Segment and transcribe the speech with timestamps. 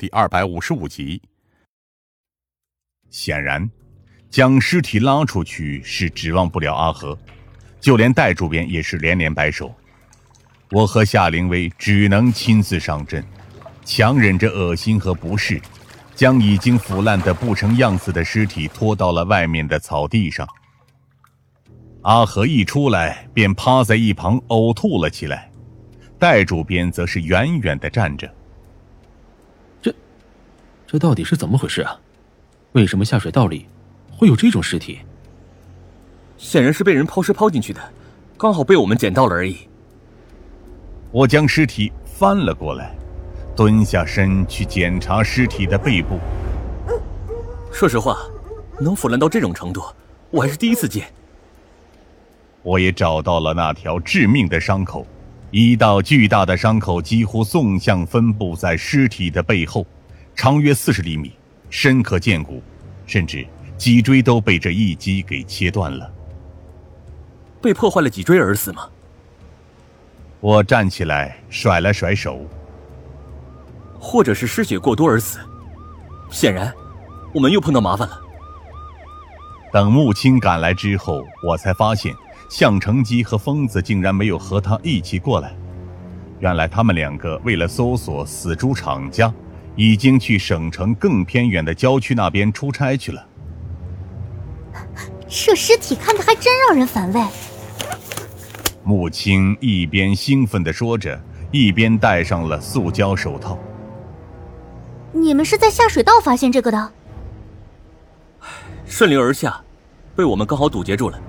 [0.00, 1.20] 第二百五十五集。
[3.10, 3.70] 显然，
[4.30, 7.18] 将尸体拉出去是指望不了阿和，
[7.82, 9.74] 就连戴主编也是连连摆手。
[10.70, 13.22] 我和夏灵薇只能亲自上阵，
[13.84, 15.60] 强忍着恶心和不适，
[16.14, 20.48] 将已经腐烂的不成样子的尸体拖到了外面的草地上。
[22.04, 25.52] 阿和一出来便趴在一旁呕吐了起来，
[26.18, 28.34] 戴主编则是远远的站着。
[30.90, 32.00] 这，到底是怎么回事啊？
[32.72, 33.66] 为什么下水道里
[34.10, 34.98] 会有这种尸体？
[36.36, 37.80] 显然是被人抛尸抛进去的，
[38.36, 39.56] 刚好被我们捡到了而已。
[41.12, 42.92] 我将尸体翻了过来，
[43.54, 46.18] 蹲下身去检查尸体的背部。
[47.72, 48.18] 说实话，
[48.80, 49.80] 能腐烂到这种程度，
[50.32, 51.06] 我还是第一次见。
[52.64, 55.06] 我也找到了那条致命的伤口，
[55.52, 59.86] 一道巨大的伤口几乎纵向分布在尸体的背后，
[60.34, 61.32] 长约四十厘米，
[61.68, 62.62] 深可见骨，
[63.06, 63.46] 甚至
[63.76, 66.10] 脊椎都被这一击给切断了。
[67.60, 68.88] 被破坏了脊椎而死吗？
[70.40, 72.40] 我站起来甩了甩手。
[73.98, 75.38] 或者是失血过多而死。
[76.30, 76.72] 显然，
[77.34, 78.18] 我们又碰到麻烦了。
[79.70, 82.14] 等穆青赶来之后，我才发现。
[82.48, 85.54] 向成基和疯子竟然没有和他一起过来，
[86.40, 89.32] 原来他们两个为了搜索死猪厂家，
[89.76, 93.26] 已经去省城更偏远的郊区那边出差去了。
[95.28, 97.22] 这尸体看着还真让人反胃。
[98.82, 101.20] 穆青一边兴奋地说着，
[101.52, 103.58] 一边戴上了塑胶手套。
[105.12, 106.92] 你们是在下水道发现这个的？
[108.86, 109.60] 顺流而下，
[110.16, 111.20] 被我们刚好堵截住了。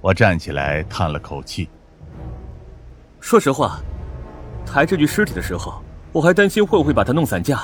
[0.00, 1.68] 我站起来，叹了口气。
[3.20, 3.80] 说实话，
[4.66, 7.60] 抬这具尸体的时候，我还担心会不会把它弄散架。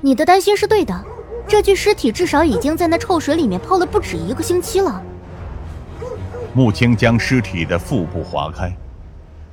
[0.00, 1.04] 你的担心是对的，
[1.46, 5.02] 这具尸体至少已经在那臭水里面泡了不止一个星期了。
[6.52, 8.74] 穆青将尸体的腹部划开，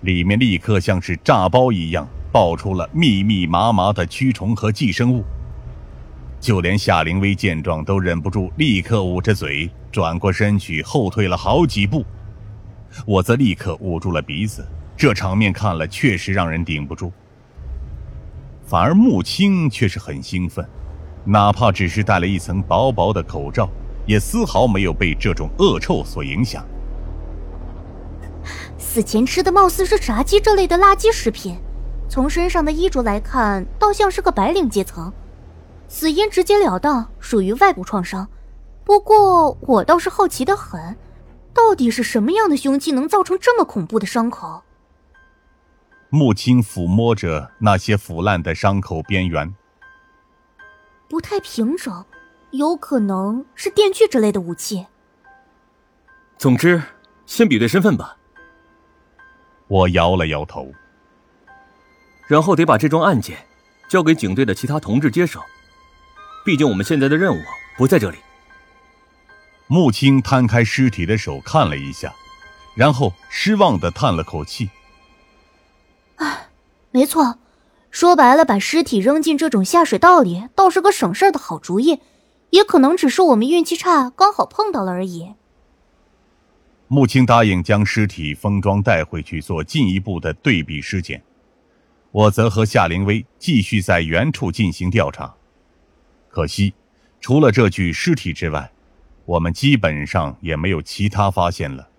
[0.00, 5.22] 里面立刻像是炸包一样爆出了密密麻麻的蛆虫和寄生物。
[6.40, 12.04] 就连夏灵薇见状，都忍不住立刻捂着嘴，转过身去后退了好几步。
[13.04, 14.64] 我则立刻捂住了鼻子，
[14.96, 17.12] 这场面看了确实让人顶不住。
[18.66, 20.68] 反而穆青却是很兴奋，
[21.24, 23.68] 哪怕只是戴了一层薄薄的口罩，
[24.04, 26.66] 也丝毫没有被这种恶臭所影响。
[28.76, 31.56] 死前吃的貌似是炸鸡这类的垃圾食品，
[32.08, 35.12] 从身上的衣着来看，倒像是个白领阶层。
[35.88, 38.26] 死因直截了当，属于外部创伤。
[38.84, 40.96] 不过我倒是好奇的很，
[41.54, 44.62] 到底是什么样的凶器能造成这么恐怖的伤口？
[46.16, 49.54] 穆青抚摸着那些腐烂的伤口边缘，
[51.08, 52.06] 不太平整，
[52.52, 54.86] 有可能是电锯之类的武器。
[56.38, 56.82] 总之，
[57.26, 58.16] 先比对身份吧。
[59.68, 60.72] 我摇了摇头，
[62.26, 63.36] 然后得把这桩案件
[63.86, 65.42] 交给警队的其他同志接手。
[66.46, 67.42] 毕竟我们现在的任务
[67.76, 68.16] 不在这里。
[69.66, 72.14] 穆青摊开尸体的手看了一下，
[72.74, 74.85] 然后失望的叹了口气：“唉，
[76.96, 77.38] 没错，
[77.90, 82.00] 说白了，把尸体扔进这种下水道里，倒是个省事儿的好主意。
[82.48, 85.34] 也可能只是我们运气差，刚好碰到了而已。”
[86.88, 91.22] 穆青答应将尸体封装带回去做进一步的对比尸检，
[92.12, 95.34] 我则和夏灵薇继续在原处进行调查。
[96.30, 96.72] 可惜，
[97.20, 98.72] 除了这具尸体之外，
[99.26, 101.90] 我们基本上也没有其他发现了。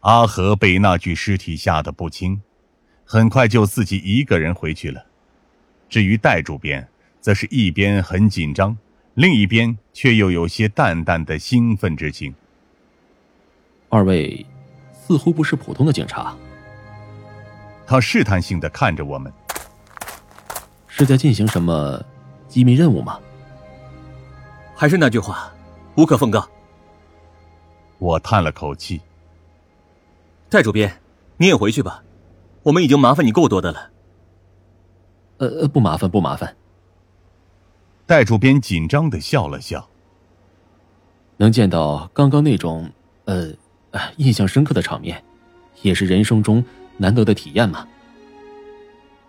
[0.00, 2.42] 阿和被那具尸体吓得不轻，
[3.06, 5.06] 很快就自己一个人回去了。
[5.88, 6.86] 至于戴主编，
[7.20, 8.76] 则是一边很紧张，
[9.14, 12.34] 另一边却又有些淡淡的兴奋之情。
[13.88, 14.44] 二位，
[14.92, 16.36] 似乎不是普通的警察。
[17.86, 19.32] 他试探性的看着我们，
[20.88, 22.04] 是在进行什么？
[22.48, 23.20] 机密任务吗？
[24.74, 25.52] 还是那句话，
[25.94, 26.48] 无可奉告。
[27.98, 29.00] 我叹了口气。
[30.48, 31.00] 戴主编，
[31.36, 32.02] 你也回去吧，
[32.66, 33.90] 我们已经麻烦你够多的了。
[35.38, 36.56] 呃，不麻烦，不麻烦。
[38.06, 39.88] 戴主编紧张的笑了笑。
[41.36, 42.90] 能见到刚刚那种
[43.26, 43.52] 呃
[44.16, 45.22] 印象深刻的场面，
[45.82, 46.64] 也是人生中
[46.96, 47.86] 难得的体验嘛。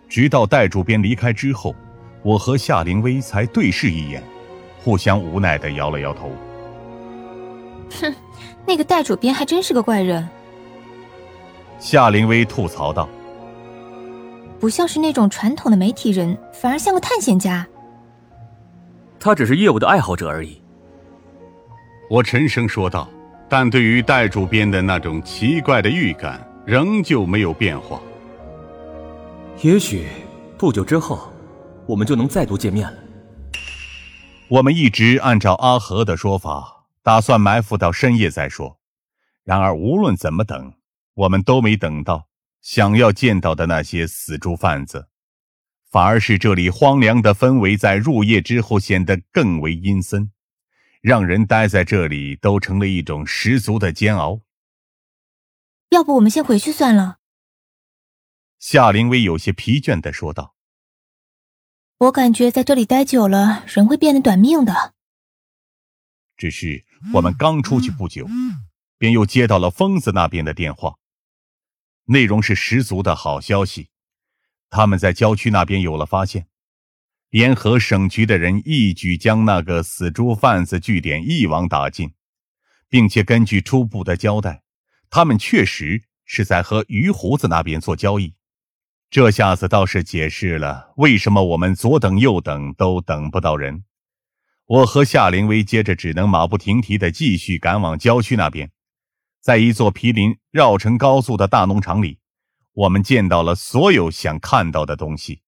[0.10, 1.76] 直到戴主编离开之后。
[2.24, 4.22] 我和夏灵薇才对视一眼，
[4.84, 6.30] 互相无奈的摇了摇头。
[8.02, 8.14] 哼，
[8.66, 10.28] 那个戴主编还真是个怪人。
[11.80, 13.08] 夏灵薇吐槽道
[14.60, 17.66] ：“不像是那种传统的媒体人，反而像个探险家。
[19.20, 20.62] 他只是业务的爱好者而已。
[22.10, 23.10] 我沉声说道，
[23.50, 28.00] 但对于戴主编的那种奇怪的预感，仍旧没有变化。
[29.62, 30.08] 也许
[30.58, 31.32] 不久之后，
[31.86, 32.98] 我们就能再度见面了。
[34.50, 38.78] 我们一直按照阿和的说法，打算埋伏到深夜再说。
[39.44, 40.74] 然而无论怎么等，
[41.14, 42.26] 我们都没等到
[42.62, 45.10] 想要见到的那些死猪贩子，
[45.90, 50.32] 反而是这里荒凉的氛围在入夜之后显得更为阴森，
[51.02, 54.42] 让人待在这里都成了一种十足的煎熬。
[55.90, 57.20] 要不我们先回去算了。
[58.60, 60.56] 夏灵薇有些疲倦的说道。
[62.00, 64.94] 我感觉在这里待久了，人会变得短命的。
[66.36, 68.28] 只是我们刚出去不久，
[68.98, 70.98] 便又接到了疯子那边的电话，
[72.08, 73.90] 内容是十足的好消息。
[74.70, 76.48] 他们在郊区那边有了发现，
[77.30, 82.14] 联合省局的人一举将那个死猪贩子据点一网打尽，
[82.90, 84.64] 并且根据初步的交代，
[85.10, 88.34] 他们确实是在和于胡子那边做交易。
[89.10, 93.86] 这下子倒是解释了为什么我们左等右等都等不到人。
[94.66, 98.70] 我和夏灵薇接着只能马不停蹄地继续赶往郊区那边，
[99.42, 102.20] 在一座毗邻绕城高速的大农场里，
[102.74, 105.42] 我们见到了所有想看到的东西。